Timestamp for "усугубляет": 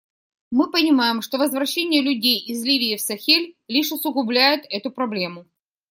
3.91-4.65